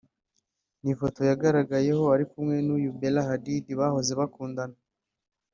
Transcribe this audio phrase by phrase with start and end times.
[0.81, 4.77] ni ifoto yagaragayeho ari kumwe n’uyu Bella Hadid bahoze bakundana